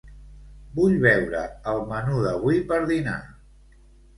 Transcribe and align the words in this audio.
Vull 0.77 0.95
veure 1.03 1.41
el 1.73 1.83
menú 1.91 2.25
d'avui 2.25 2.63
per 2.73 2.81
dinar. 2.93 3.19